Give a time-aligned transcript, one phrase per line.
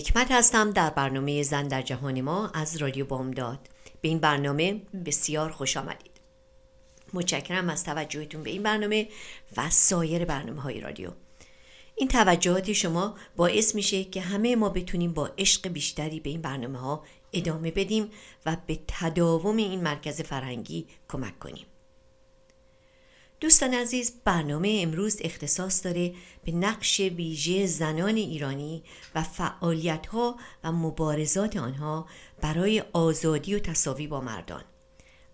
[0.00, 3.58] حکمت هستم در برنامه زن در جهان ما از رادیو بامداد.
[4.00, 6.20] به این برنامه بسیار خوش آمدید.
[7.12, 9.08] متشکرم از توجهتون به این برنامه
[9.56, 11.10] و سایر برنامه های رادیو.
[11.96, 16.78] این توجهات شما باعث میشه که همه ما بتونیم با عشق بیشتری به این برنامه
[16.78, 18.10] ها ادامه بدیم
[18.46, 21.66] و به تداوم این مرکز فرهنگی کمک کنیم.
[23.40, 28.82] دوستان عزیز برنامه امروز اختصاص داره به نقش ویژه زنان ایرانی
[29.14, 32.06] و فعالیت ها و مبارزات آنها
[32.40, 34.64] برای آزادی و تصاوی با مردان.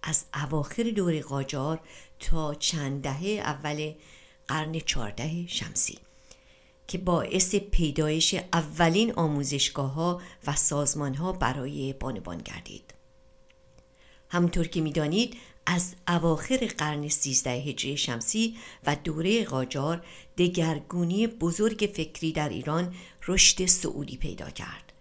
[0.03, 1.81] از اواخر دور قاجار
[2.21, 3.93] تا چند دهه اول
[4.49, 5.99] قرن چهارده شمسی
[6.89, 12.95] که باعث پیدایش اولین آموزشگاه ها و سازمان ها برای بانوان گردید.
[14.29, 20.05] همونطور که می‌دانید از اواخر قرن 13 هجری شمسی و دوره قاجار
[20.39, 22.95] دگرگونی بزرگ فکری در ایران
[23.28, 24.92] رشد سعودی پیدا کرد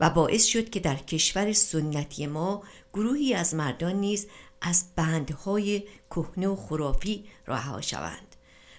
[0.00, 2.62] و باعث شد که در کشور سنتی ما
[2.94, 4.26] گروهی از مردان نیز
[4.60, 8.36] از بندهای کهنه و خرافی رها شوند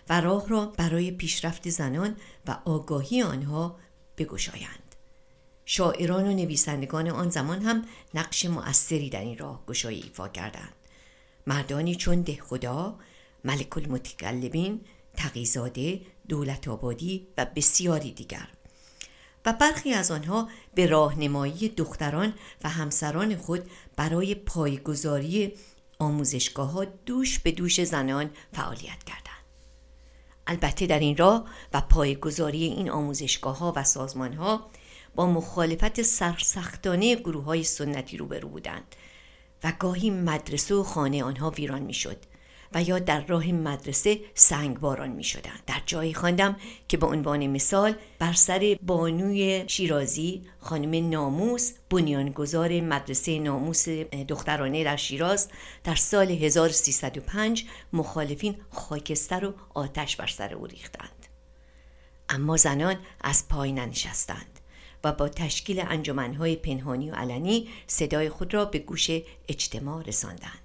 [0.09, 2.16] و راه را برای پیشرفت زنان
[2.47, 3.79] و آگاهی آنها
[4.17, 4.95] بگشایند.
[5.66, 10.82] شاعران و نویسندگان آن زمان هم نقش مؤثری در این راه گشایی ایفا کردند.
[11.48, 13.00] مردانی چون دهخدا
[13.44, 14.81] ملک المتکلمین
[15.16, 18.48] تقیزاده دولت آبادی و بسیاری دیگر
[19.46, 22.34] و برخی از آنها به راهنمایی دختران
[22.64, 25.54] و همسران خود برای پایگذاری
[26.00, 29.24] آموزشگاه ها دوش به دوش زنان فعالیت کردند.
[30.48, 34.70] البته در این راه و پایگذاری این آموزشگاه ها و سازمان ها
[35.16, 38.96] با مخالفت سرسختانه گروه های سنتی روبرو بودند
[39.63, 42.18] و گاهی مدرسه و خانه آنها ویران می‌شد
[42.74, 45.59] و یا در راه مدرسه سنگباران می شدن.
[45.68, 46.56] در جایی خواندم
[46.88, 53.90] که به عنوان مثال بر سر بانوی شیرازی خانم ناموس بنیانگذار مدرسه ناموس
[54.28, 55.50] دخترانه در شیراز
[55.84, 61.28] در سال 1305 مخالفین خاکستر و آتش بر سر او ریختند
[62.30, 64.53] اما زنان از پای ننشستند
[65.03, 69.09] و با تشکیل انجمنهای پنهانی و علنی صدای خود را به گوش
[69.47, 70.59] اجتماع رساندند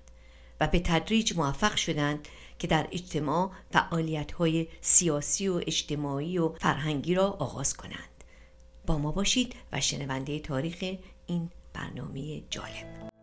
[0.60, 2.28] و به تدریج موفق شدند
[2.58, 8.24] که در اجتماع فعالیت های سیاسی و اجتماعی و فرهنگی را آغاز کنند.
[8.86, 10.94] با ما باشید و شنونده تاریخ
[11.26, 13.17] این برنامه جالب.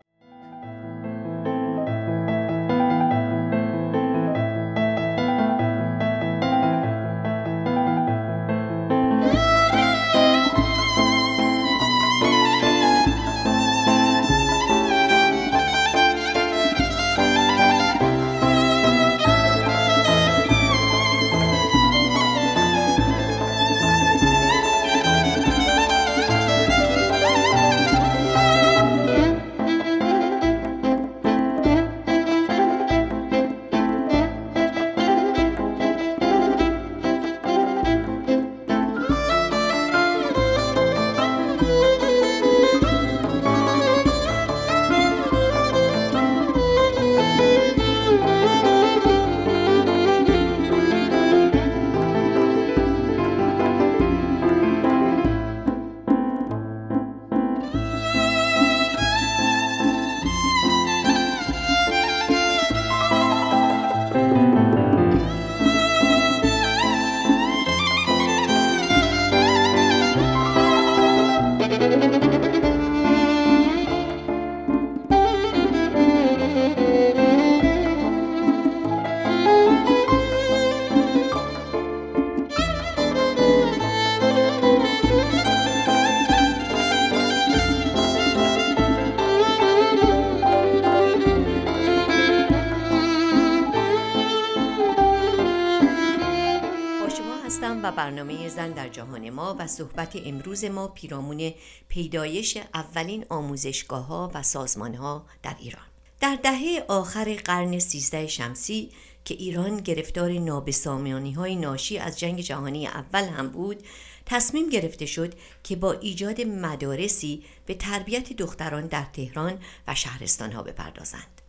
[98.96, 101.54] جهان ما و صحبت امروز ما پیرامون
[101.88, 105.86] پیدایش اولین آموزشگاه ها و سازمان ها در ایران.
[106.20, 108.90] در دهه آخر قرن سیزده شمسی
[109.24, 113.82] که ایران گرفتار نابسامانی های ناشی از جنگ جهانی اول هم بود
[114.26, 119.58] تصمیم گرفته شد که با ایجاد مدارسی به تربیت دختران در تهران
[119.88, 121.40] و شهرستان ها بپردازند.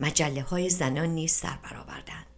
[0.00, 2.33] مجله های زنان نیز سر برآوردند.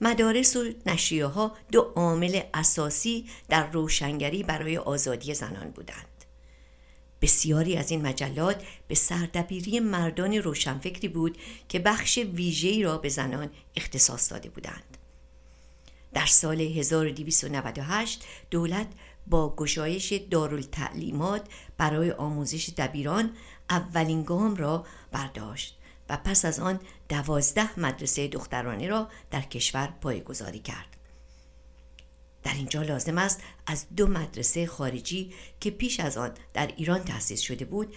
[0.00, 6.06] مدارس و نشریه ها دو عامل اساسی در روشنگری برای آزادی زنان بودند.
[7.22, 11.38] بسیاری از این مجلات به سردبیری مردان روشنفکری بود
[11.68, 14.96] که بخش ویژه‌ای را به زنان اختصاص داده بودند.
[16.12, 18.86] در سال 1298 دولت
[19.26, 21.46] با گشایش دارالتعلیمات
[21.78, 23.36] برای آموزش دبیران
[23.70, 25.79] اولین گام را برداشت.
[26.10, 30.96] و پس از آن دوازده مدرسه دخترانه را در کشور پایگذاری کرد.
[32.42, 37.40] در اینجا لازم است از دو مدرسه خارجی که پیش از آن در ایران تأسیس
[37.40, 37.94] شده بود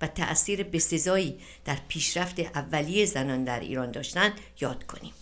[0.00, 5.12] و تأثیر بسزایی در پیشرفت اولیه زنان در ایران داشتند یاد کنیم.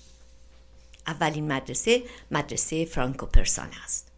[1.07, 4.09] اولین مدرسه مدرسه فرانکو پرسان است.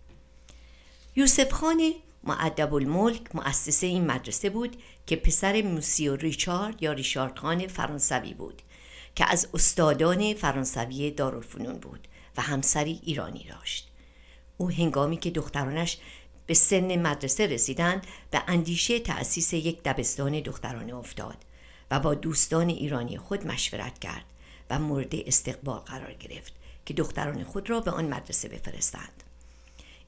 [1.16, 1.94] یوسف خان
[2.26, 4.76] معدب الملک مؤسسه این مدرسه بود
[5.06, 8.62] که پسر موسیو ریچارد یا ریچارد خان فرانسوی بود
[9.14, 13.88] که از استادان فرانسوی دارالفنون بود و همسری ایرانی داشت.
[14.56, 15.98] او هنگامی که دخترانش
[16.46, 21.36] به سن مدرسه رسیدند به اندیشه تأسیس یک دبستان دخترانه افتاد
[21.90, 24.24] و با دوستان ایرانی خود مشورت کرد
[24.70, 26.52] و مورد استقبال قرار گرفت
[26.86, 29.22] که دختران خود را به آن مدرسه بفرستند.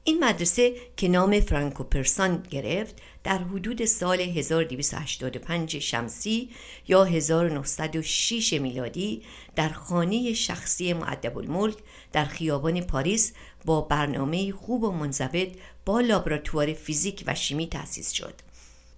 [0.09, 6.51] این مدرسه که نام فرانکو پرسان گرفت در حدود سال 1285 شمسی
[6.89, 9.23] یا 1906 میلادی
[9.57, 11.77] در خانه شخصی معدب الملک
[12.13, 13.33] در خیابان پاریس
[13.65, 15.49] با برنامه خوب و منضبط
[15.85, 18.35] با لابراتوار فیزیک و شیمی تأسیس شد.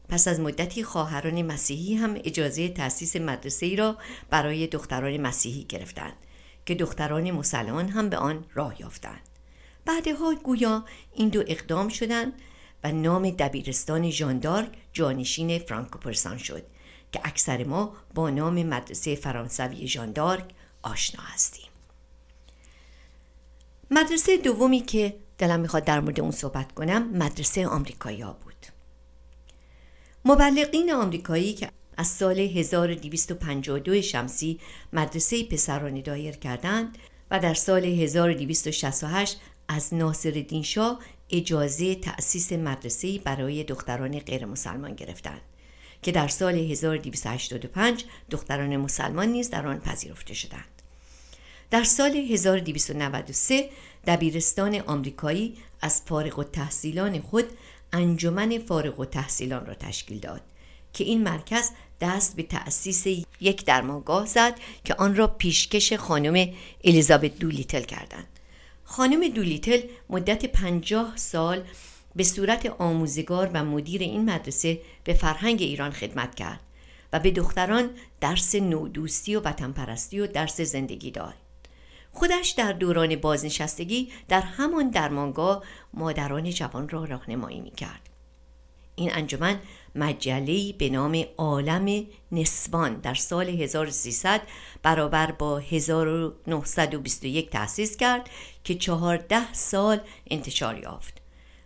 [0.08, 3.96] پس از مدتی خواهران مسیحی هم اجازه تأسیس مدرسه ای را
[4.30, 6.16] برای دختران مسیحی گرفتند
[6.66, 9.29] که دختران مسلمان هم به آن راه یافتند.
[9.90, 10.84] بعدها گویا
[11.14, 12.32] این دو اقدام شدند
[12.84, 16.62] و نام دبیرستان ژاندارک جانشین فرانکوپرسان شد
[17.12, 20.44] که اکثر ما با نام مدرسه فرانسوی ژاندارک
[20.82, 21.66] آشنا هستیم.
[23.90, 28.66] مدرسه دومی که دلم می‌خواد در مورد اون صحبت کنم مدرسه آمریکایی بود.
[30.24, 34.60] مبلغین آمریکایی که از سال 1252 شمسی
[34.92, 36.98] مدرسه پسرانه دایر کردند
[37.30, 39.40] و در سال 1268
[39.72, 40.98] از ناصر شاه
[41.30, 45.40] اجازه تأسیس مدرسه برای دختران غیر مسلمان گرفتند
[46.02, 50.64] که در سال 1285 دختران مسلمان نیز در آن پذیرفته شدند.
[51.70, 53.70] در سال 1293
[54.06, 57.44] دبیرستان آمریکایی از فارغ و تحصیلان خود
[57.92, 60.40] انجمن فارغ و تحصیلان را تشکیل داد
[60.92, 61.70] که این مرکز
[62.00, 63.06] دست به تأسیس
[63.40, 66.48] یک درمانگاه زد که آن را پیشکش خانم
[66.84, 68.39] الیزابت دولیتل کردند.
[68.92, 71.64] خانم دولیتل مدت پنجاه سال
[72.16, 76.60] به صورت آموزگار و مدیر این مدرسه به فرهنگ ایران خدمت کرد
[77.12, 81.34] و به دختران درس نودوستی و وطن پرستی و درس زندگی داد.
[82.12, 85.62] خودش در دوران بازنشستگی در همان درمانگاه
[85.94, 88.08] مادران جوان را راهنمایی می کرد.
[88.94, 89.58] این انجمن
[89.94, 94.40] مجله‌ای به نام عالم نسوان در سال 1300
[94.82, 98.30] برابر با 1921 تأسیس کرد
[98.64, 101.14] که چهارده سال انتشار یافت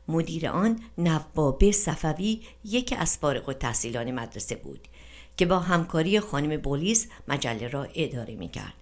[0.09, 4.89] مدیر آن نوابه صفوی یکی از فارغ تحصیلان مدرسه بود
[5.37, 8.75] که با همکاری خانم بولیس مجله را اداره می کرد.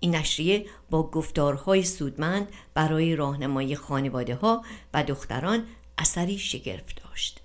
[0.00, 4.64] این نشریه با گفتارهای سودمند برای راهنمایی خانواده ها
[4.94, 5.64] و دختران
[5.98, 7.40] اثری شگرف داشت.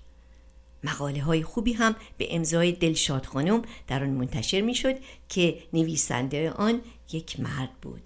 [0.84, 4.94] مقاله های خوبی هم به امضای دلشاد خانم در آن منتشر می شد
[5.28, 6.80] که نویسنده آن
[7.12, 8.02] یک مرد بود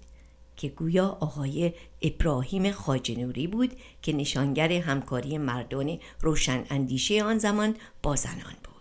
[0.55, 8.15] که گویا آقای ابراهیم خاجنوری بود که نشانگر همکاری مردان روشن اندیشه آن زمان با
[8.15, 8.76] زنان بود.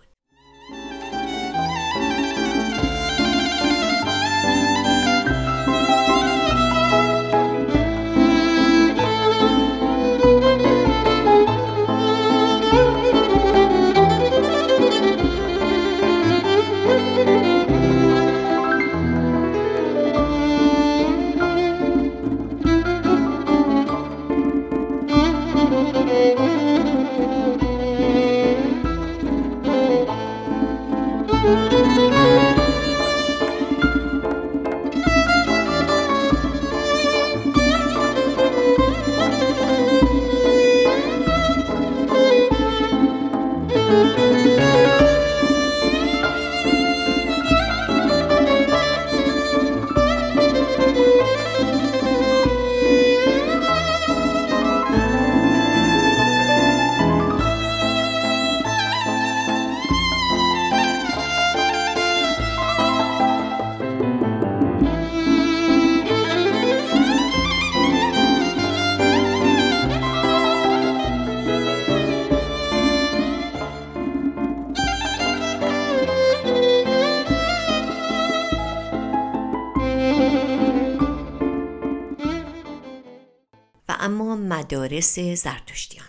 [85.46, 86.06] زرتشتیان.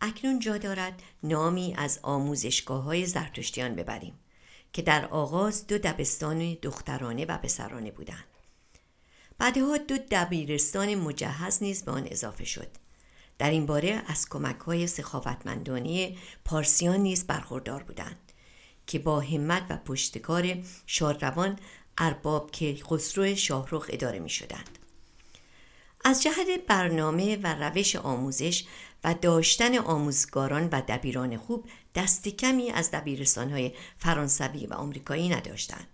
[0.00, 4.18] اکنون جا دارد نامی از آموزشگاه های زرتشتیان ببریم
[4.72, 8.24] که در آغاز دو دبستان دخترانه و پسرانه بودند.
[9.38, 12.68] بعدها دو دبیرستان مجهز نیز به آن اضافه شد.
[13.38, 18.32] در این باره از کمک های سخاوتمندانه پارسیان نیز برخوردار بودند
[18.86, 20.56] که با همت و پشتکار
[20.86, 21.58] شادروان
[21.98, 24.77] ارباب که خسرو شاهرخ اداره می شدند.
[26.04, 28.64] از جهت برنامه و روش آموزش
[29.04, 35.86] و داشتن آموزگاران و دبیران خوب دست کمی از دبیرستانهای فرانسوی و آمریکایی نداشتند.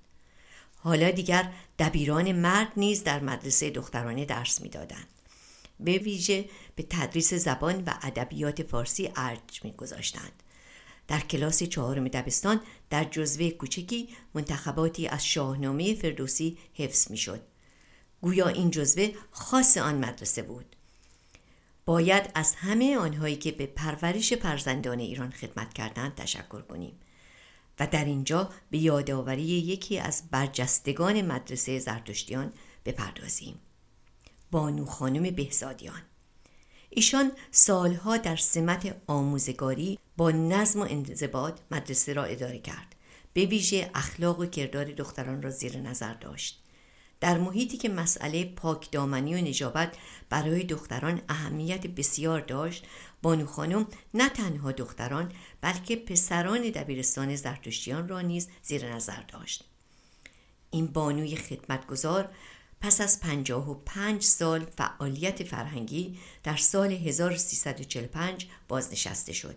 [0.77, 5.07] حالا دیگر دبیران مرد نیز در مدرسه دخترانه درس می‌دادند.
[5.81, 6.45] به ویژه
[6.77, 10.43] به تدریس زبان و ادبیات فارسی ارج میگذاشتند.
[11.09, 17.41] در کلاس چهارم دبستان در جزوه کوچکی منتخباتی از شاهنامه فردوسی حفظ می‌شد.
[18.25, 20.77] گویا این جزوه خاص آن مدرسه بود.
[21.85, 26.93] باید از همه آنهایی که به پرورش فرزندان ایران خدمت کردند تشکر کنیم
[27.81, 32.53] و در اینجا به یادآوری یکی از برجستگان مدرسه زرتشتیان
[32.85, 33.61] بپردازیم.
[34.51, 36.03] بانو خانم بهزادیان.
[36.91, 42.95] ایشان سالها در سمت آموزگاری با نظم و انضباط مدرسه را اداره کرد.
[43.33, 46.64] به ویژه اخلاق و کردار دختران را زیر نظر داشت.
[47.25, 49.97] در محیطی که مسئله پاک دامنی و نجابت
[50.31, 52.87] برای دختران اهمیت بسیار داشت
[53.23, 59.65] بانو خانم نه تنها دختران بلکه پسران دبیرستان زرتشتیان را نیز زیر نظر داشت
[60.71, 62.29] این بانوی خدمتگزار
[62.81, 69.57] پس از پنجاه و پنج سال فعالیت فرهنگی در سال 1345 بازنشسته شد.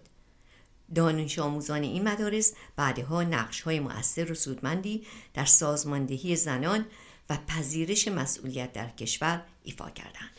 [0.96, 6.86] دانش آموزان این مدارس بعدها نقش های مؤثر و سودمندی در سازماندهی زنان
[7.30, 10.38] و پذیرش مسئولیت در کشور ایفا کردند.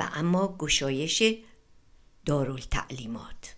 [0.00, 1.22] و اما گشایش
[2.26, 3.54] دارالتعلیمات.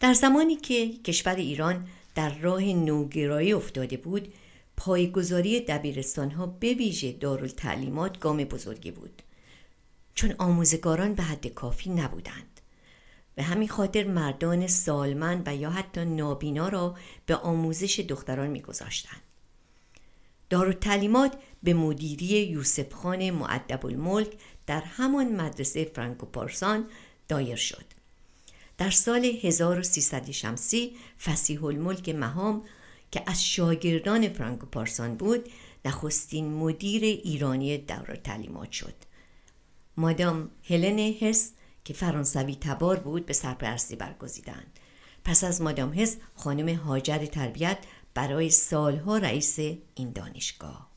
[0.00, 4.34] در زمانی که کشور ایران در راه نوگرایی افتاده بود
[4.76, 9.22] پایگذاری دبیرستان ها به ویژه دارالتعلیمات گام بزرگی بود.
[10.14, 12.60] چون آموزگاران به حد کافی نبودند.
[13.34, 16.96] به همین خاطر مردان سالمند و یا حتی نابینا را
[17.26, 19.22] به آموزش دختران میگذاشتند.
[20.50, 24.28] دارالتعلیمات به مدیری یوسف خان معدب الملک
[24.66, 26.86] در همان مدرسه فرانکو پارسان
[27.28, 27.84] دایر شد.
[28.78, 32.64] در سال 1300 شمسی فسیح الملک مهام
[33.10, 35.48] که از شاگردان فرانکو پارسان بود
[35.84, 38.94] نخستین مدیر ایرانی دور تعلیمات شد.
[39.96, 41.52] مادام هلن هس
[41.84, 44.78] که فرانسوی تبار بود به سرپرستی برگزیدند.
[45.24, 47.78] پس از مادام هس خانم هاجر تربیت
[48.18, 49.58] برای سالها رئیس
[49.94, 50.87] این دانشگاه.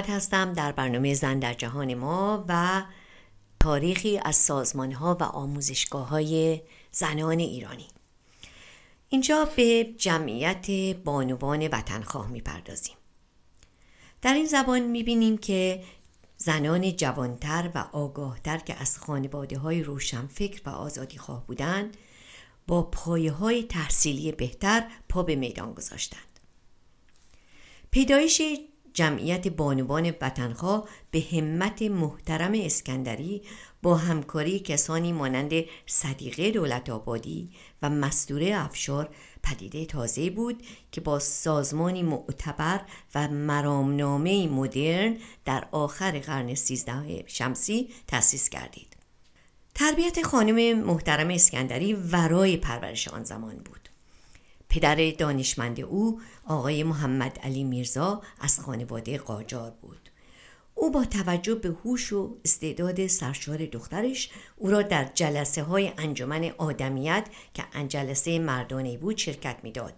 [0.00, 2.82] حکمت هستم در برنامه زن در جهان ما و
[3.60, 6.60] تاریخی از سازمان ها و آموزشگاه های
[6.92, 7.88] زنان ایرانی.
[9.08, 12.94] اینجا به جمعیت بانوان وطنخواه می‌پردازیم.
[14.22, 15.84] در این زبان می‌بینیم که
[16.36, 21.96] زنان جوانتر و آگاهتر که از خانواده های روشنفکر و آزادی خواه بودند
[22.66, 26.40] با پایه های تحصیلی بهتر پا به میدان گذاشتند.
[27.90, 28.42] پیدایش
[28.94, 33.42] جمعیت بانوان وطنخواه به همت محترم اسکندری
[33.82, 35.52] با همکاری کسانی مانند
[35.86, 37.50] صدیقه دولت آبادی
[37.82, 39.08] و مستوره افشار
[39.42, 42.80] پدیده تازه بود که با سازمانی معتبر
[43.14, 48.96] و مرامنامه مدرن در آخر قرن سیزده شمسی تأسیس کردید.
[49.74, 53.89] تربیت خانم محترم اسکندری ورای پرورش آن زمان بود.
[54.70, 60.10] پدر دانشمند او آقای محمد علی میرزا از خانواده قاجار بود.
[60.74, 66.50] او با توجه به هوش و استعداد سرشار دخترش او را در جلسه های انجمن
[66.58, 69.94] آدمیت که جلسه مردانه بود شرکت می‌داد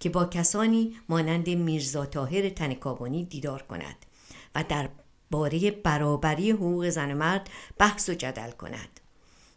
[0.00, 4.06] که با کسانی مانند میرزا تاهر تنکابانی دیدار کند
[4.54, 4.88] و در
[5.30, 9.00] باره برابری حقوق زن و مرد بحث و جدل کند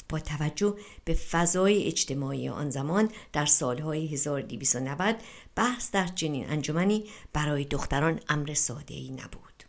[0.10, 5.16] با توجه به فضای اجتماعی آن زمان در سالهای 1290
[5.56, 9.64] بحث در چنین انجمنی برای دختران امر ساده ای نبود.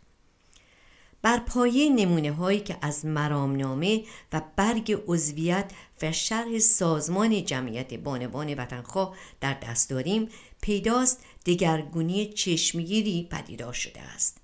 [1.21, 5.71] بر پایه نمونه هایی که از مرامنامه و برگ عضویت
[6.01, 10.29] و شرح سازمان جمعیت بانوان وطنخواه در دست داریم
[10.61, 14.37] پیداست دگرگونی چشمگیری پدیدار شده است.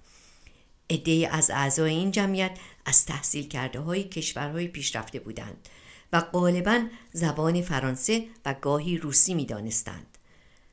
[0.90, 5.70] عده از اعضای این جمعیت از تحصیل کرده های کشورهای پیشرفته بودند.
[6.14, 10.18] و غالبا زبان فرانسه و گاهی روسی می دانستند.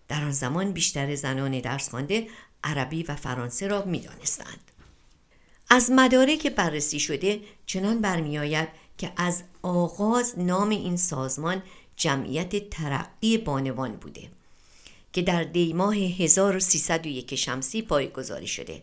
[0.09, 2.27] در آن زمان بیشتر زنان درس خوانده
[2.65, 4.61] عربی و فرانسه را می دانستند.
[5.71, 11.63] از مدارک بررسی شده چنان برمیآید که از آغاز نام این سازمان
[11.97, 14.29] جمعیت ترقی بانوان بوده
[15.13, 18.83] که در دیماه 1301 شمسی پایگذاری شده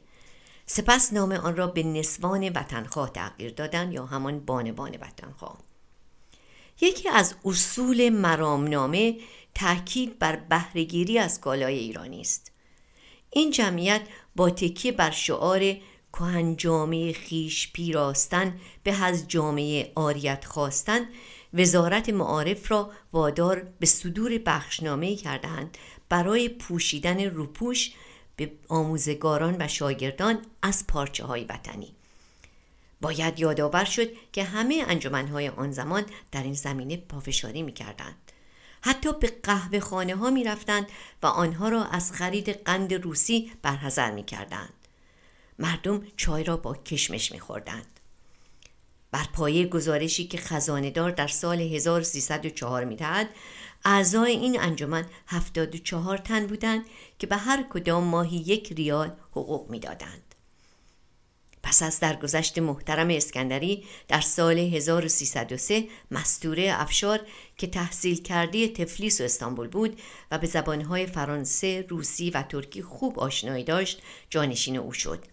[0.66, 5.58] سپس نام آن را به نسوان وطنخواه تغییر دادن یا همان بانوان وطنخواه
[6.82, 9.18] یکی از اصول مرامنامه
[9.56, 12.52] تاکید بر بهرهگیری از کالای ایرانی است.
[13.30, 14.02] این جمعیت
[14.36, 15.76] با تکیه بر شعار
[16.14, 21.10] کهن جامعه خیش پیراستن به از جامعه آریت خواستن
[21.54, 25.78] وزارت معارف را وادار به صدور بخشنامه کردند
[26.10, 27.92] برای پوشیدن روپوش
[28.36, 31.97] به آموزگاران و شاگردان از پارچه های وطنی.
[33.02, 38.32] باید یادآور شد که همه انجمنهای آن زمان در این زمینه پافشاری می کردند.
[38.82, 40.88] حتی به قهوه خانه ها می رفتند
[41.24, 44.74] و آنها را از خرید قند روسی برحضر می کردند.
[45.60, 48.00] مردم چای را با کشمش میخوردند
[49.12, 53.30] بر پایه گزارشی که خزاندار در سال 1304 می‌دهد
[53.86, 56.86] اعضای این انجمن 74 تن بودند
[57.20, 60.27] که به هر کدام ماهی یک ریال حقوق می‌دادند
[61.68, 67.20] پس از درگذشت محترم اسکندری در سال 1303 مستوره افشار
[67.58, 70.00] که تحصیل کرده تفلیس و استانبول بود
[70.32, 75.26] و به زبانهای فرانسه، روسی و ترکی خوب آشنایی داشت جانشین او شد.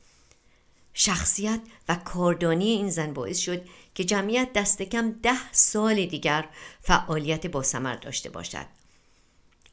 [0.95, 3.63] شخصیت و کاردانی این زن باعث شد
[3.95, 6.49] که جمعیت دست کم ده سال دیگر
[6.83, 8.67] فعالیت با سمر داشته باشد.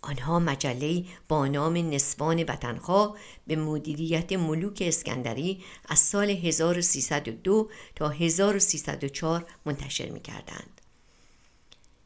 [0.02, 9.46] آنها مجله با نام نسوان وطنخواه به مدیریت ملوک اسکندری از سال 1302 تا 1304
[9.66, 10.82] منتشر می کردند.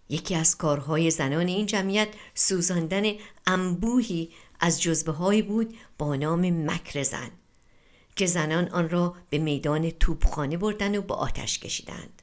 [0.10, 3.04] یکی از کارهای زنان این جمعیت سوزاندن
[3.48, 4.30] انبوهی
[4.60, 7.32] از جزبه بود با نام مکر زن
[8.16, 12.22] که زنان آن را به میدان توپخانه بردن و با آتش کشیدند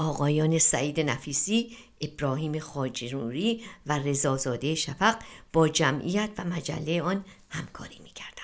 [0.00, 5.16] آقایان سعید نفیسی، ابراهیم خاجرونری و رضازاده شفق
[5.52, 8.39] با جمعیت و مجله آن همکاری می‌کردند.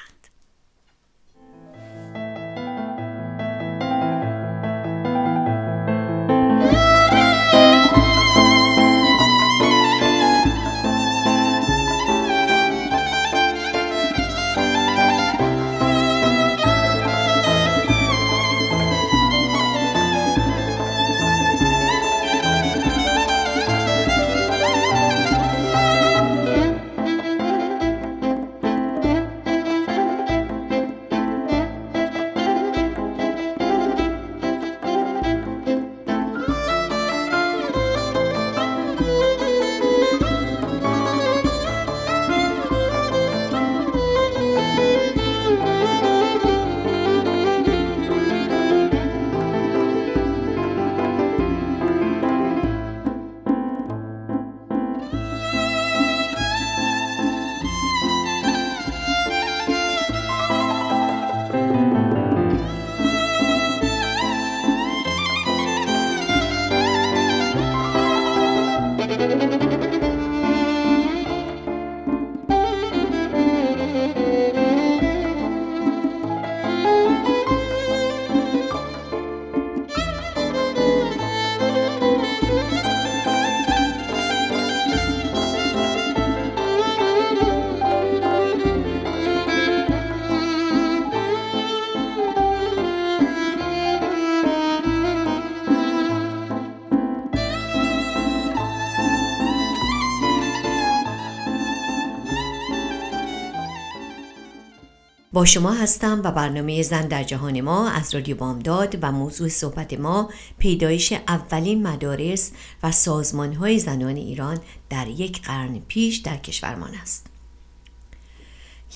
[105.37, 109.94] با شما هستم و برنامه زن در جهان ما از رادیو بامداد و موضوع صحبت
[109.94, 114.59] ما پیدایش اولین مدارس و سازمان های زنان ایران
[114.90, 117.27] در یک قرن پیش در کشورمان است.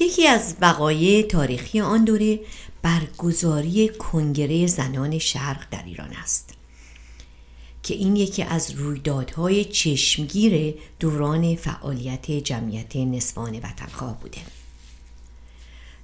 [0.01, 2.41] یکی از وقایع تاریخی آن دوره
[2.83, 6.55] برگزاری کنگره زنان شرق در ایران است
[7.83, 14.60] که این یکی از رویدادهای چشمگیر دوران فعالیت جمعیت نسوان وطنخواه بوده.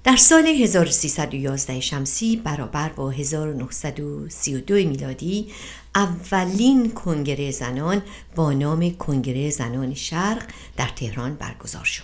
[0.07, 5.51] در سال 1311 شمسی برابر با 1932 میلادی
[5.95, 8.01] اولین کنگره زنان
[8.35, 10.43] با نام کنگره زنان شرق
[10.77, 12.03] در تهران برگزار شد.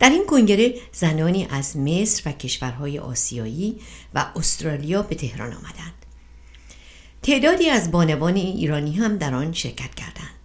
[0.00, 3.80] در این کنگره زنانی از مصر و کشورهای آسیایی
[4.14, 6.06] و استرالیا به تهران آمدند.
[7.22, 10.36] تعدادی از بانوان ایرانی هم در آن شرکت کردند.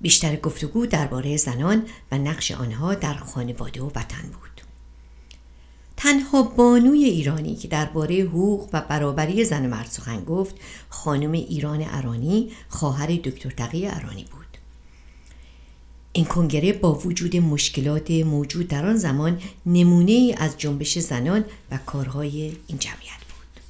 [0.00, 4.57] بیشتر گفتگو درباره زنان و نقش آنها در خانواده و وطن بود.
[5.98, 10.54] تنها بانوی ایرانی که درباره حقوق و برابری زن و مرد سخن گفت
[10.88, 14.46] خانم ایران ارانی خواهر دکتر تقی ارانی بود.
[16.12, 21.78] این کنگره با وجود مشکلات موجود در آن زمان نمونه ای از جنبش زنان و
[21.86, 23.60] کارهای این جمعیت بود.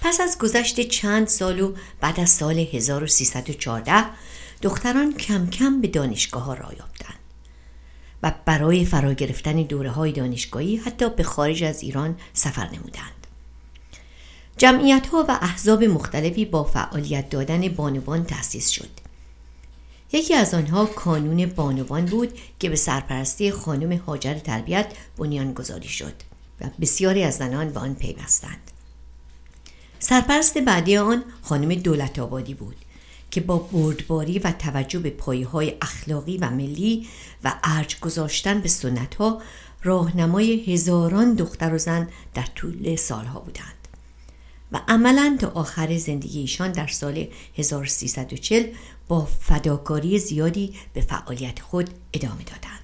[0.00, 4.04] پس از گذشت چند سال و بعد از سال 1314
[4.62, 7.17] دختران کم کم به دانشگاه ها را یافتند.
[8.22, 13.26] و برای فرا گرفتن دوره های دانشگاهی حتی به خارج از ایران سفر نمودند.
[14.56, 18.90] جمعیت ها و احزاب مختلفی با فعالیت دادن بانوان تأسیس شد.
[20.12, 26.14] یکی از آنها کانون بانوان بود که به سرپرستی خانم هاجر تربیت بنیان گذاری شد
[26.60, 28.70] و بسیاری از زنان به آن پیوستند.
[29.98, 32.76] سرپرست بعدی آن خانم دولت آبادی بود
[33.30, 37.08] که با بردباری و توجه به پایه اخلاقی و ملی
[37.44, 39.42] و ارج گذاشتن به سنت ها
[39.82, 43.74] راهنمای هزاران دختر و زن در طول سالها بودند
[44.72, 47.26] و عملا تا آخر زندگی ایشان در سال
[47.58, 48.64] 1340
[49.08, 52.78] با فداکاری زیادی به فعالیت خود ادامه دادند.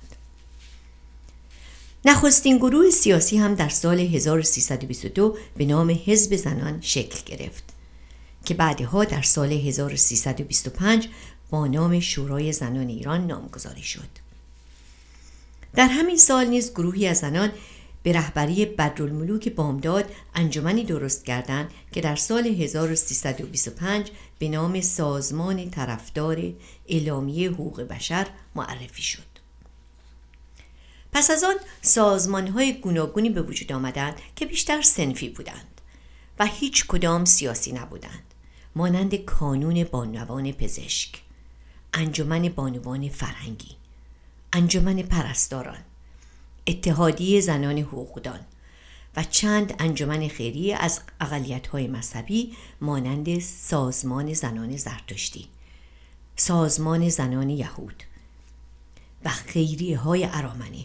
[2.05, 7.74] نخستین گروه سیاسی هم در سال 1322 به نام حزب زنان شکل گرفت
[8.45, 11.09] که بعدها در سال 1325
[11.51, 14.09] با نام شورای زنان ایران نامگذاری شد.
[15.75, 17.53] در همین سال نیز گروهی از زنان
[18.03, 20.05] به رهبری بدرالملوک بامداد
[20.35, 26.53] انجمنی درست کردند که در سال 1325 به نام سازمان طرفدار
[26.89, 29.35] اعلامیه حقوق بشر معرفی شد.
[31.13, 35.81] پس از آن سازمان های گوناگونی به وجود آمدند که بیشتر سنفی بودند
[36.39, 38.34] و هیچ کدام سیاسی نبودند.
[38.77, 41.23] مانند کانون بانوان پزشک
[41.95, 43.77] انجمن بانوان فرهنگی
[44.53, 45.79] انجمن پرستاران
[46.67, 48.41] اتحادیه زنان حقوقدان
[49.17, 51.01] و چند انجمن خیری از
[51.73, 55.49] های مذهبی مانند سازمان زنان زرتشتی
[56.37, 58.03] سازمان زنان یهود
[59.25, 60.85] و خیریه های ارامنه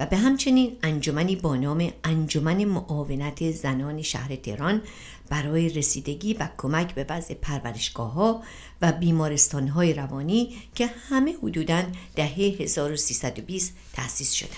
[0.00, 4.82] و به همچنین انجمنی با نام انجمن معاونت زنان شهر تهران
[5.28, 8.42] برای رسیدگی و کمک به وضع پرورشگاه ها
[8.82, 11.82] و بیمارستان های روانی که همه حدوداً
[12.16, 14.52] دهه 1320 تأسیس شدند.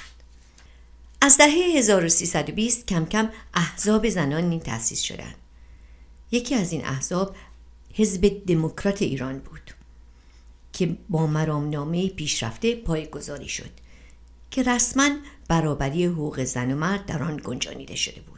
[1.21, 5.35] از دهه 1320 کم کم احزاب زنان نیز تأسیس شدند.
[6.31, 7.37] یکی از این احزاب
[7.95, 9.75] حزب دموکرات ایران بود
[10.73, 13.71] که با مرامنامه پیشرفته پایگذاری شد
[14.51, 15.11] که رسما
[15.49, 18.38] برابری حقوق زن و مرد در آن گنجانیده شده بود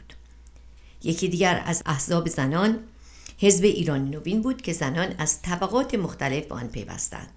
[1.03, 2.79] یکی دیگر از احزاب زنان
[3.37, 7.29] حزب ایران نوین بود که زنان از طبقات مختلف به آن پیوستند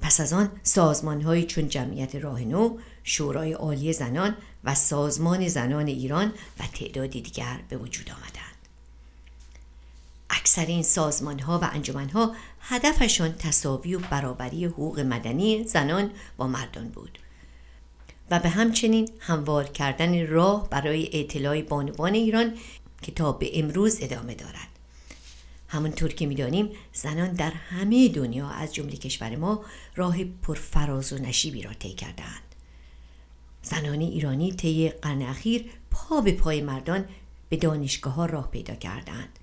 [0.00, 6.32] پس از آن سازمان چون جمعیت راه نو، شورای عالی زنان و سازمان زنان ایران
[6.60, 8.56] و تعدادی دیگر به وجود آمدند.
[10.30, 16.46] اکثر این سازمان ها و انجمن ها هدفشان تصاوی و برابری حقوق مدنی زنان با
[16.46, 17.18] مردان بود
[18.30, 22.54] و به همچنین هموار کردن راه برای اطلاع بانوان ایران
[23.02, 24.68] که تا به امروز ادامه دارد.
[25.68, 29.64] همونطور که می‌دانیم زنان در همه دنیا از جمله کشور ما
[29.96, 32.42] راه پرفراز و نشیبی را طی کردهاند.
[33.62, 37.04] زنان ایرانی طی قرن اخیر پا به پای مردان
[37.48, 39.38] به دانشگاه ها راه پیدا کردند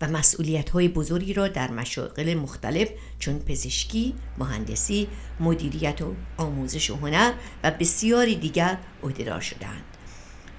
[0.00, 5.08] و مسئولیت های بزرگی را در مشاغل مختلف چون پزشکی، مهندسی،
[5.40, 7.32] مدیریت و آموزش و هنر
[7.64, 9.84] و بسیاری دیگر عهدهدار شدند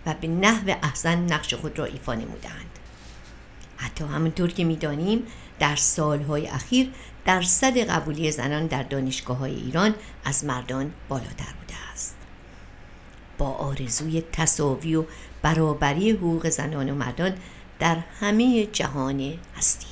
[0.05, 2.79] و به نحو احسن نقش خود را ایفا نمودند.
[3.77, 5.23] حتی همونطور که می‌دانیم
[5.59, 6.91] در سالهای اخیر
[7.25, 9.95] درصد قبولی زنان در دانشگاه های ایران
[10.25, 12.15] از مردان بالاتر بوده است.
[13.37, 15.05] با آرزوی تصاوی و
[15.41, 17.33] برابری حقوق زنان و مردان
[17.79, 19.85] در همه جهان هستی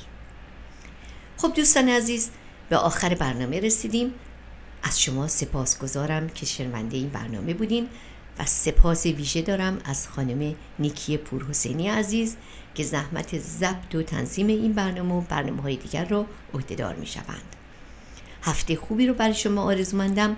[1.36, 2.30] خب دوستان عزیز
[2.68, 4.14] به آخر برنامه رسیدیم.
[4.82, 7.88] از شما سپاس گذارم که شنونده این برنامه بودین
[8.38, 12.36] و سپاس ویژه دارم از خانم نیکی پورحسینی عزیز
[12.74, 17.56] که زحمت ضبط و تنظیم این برنامه و برنامه های دیگر رو عهدهدار می شوند.
[18.42, 20.36] هفته خوبی رو برای شما آرزومندم.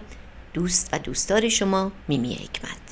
[0.55, 2.86] دوست و دوستدار شما میمی حکمت.